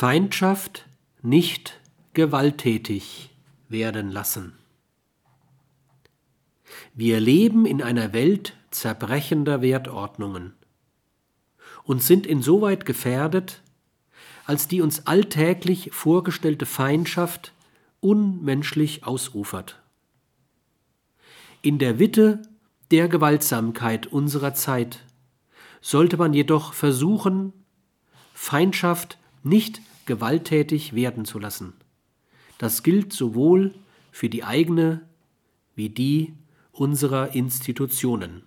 Feindschaft 0.00 0.86
nicht 1.22 1.80
gewalttätig 2.12 3.30
werden 3.68 4.12
lassen. 4.12 4.52
Wir 6.94 7.18
leben 7.18 7.66
in 7.66 7.82
einer 7.82 8.12
Welt 8.12 8.54
zerbrechender 8.70 9.60
Wertordnungen 9.60 10.54
und 11.82 12.00
sind 12.00 12.28
insoweit 12.28 12.86
gefährdet, 12.86 13.60
als 14.46 14.68
die 14.68 14.82
uns 14.82 15.08
alltäglich 15.08 15.90
vorgestellte 15.92 16.64
Feindschaft 16.64 17.52
unmenschlich 17.98 19.02
ausufert. 19.02 19.82
In 21.60 21.80
der 21.80 21.98
Witte 21.98 22.42
der 22.92 23.08
Gewaltsamkeit 23.08 24.06
unserer 24.06 24.54
Zeit 24.54 25.04
sollte 25.80 26.16
man 26.18 26.34
jedoch 26.34 26.72
versuchen, 26.72 27.52
Feindschaft 28.32 29.18
nicht 29.48 29.80
gewalttätig 30.06 30.94
werden 30.94 31.24
zu 31.24 31.38
lassen. 31.38 31.74
Das 32.58 32.82
gilt 32.82 33.12
sowohl 33.12 33.74
für 34.10 34.28
die 34.28 34.44
eigene 34.44 35.02
wie 35.74 35.88
die 35.88 36.34
unserer 36.72 37.34
Institutionen. 37.34 38.42